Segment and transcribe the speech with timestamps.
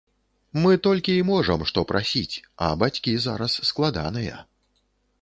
[0.63, 4.45] Мы толькі і можам, што прасіць, а бацькі зараз складаныя.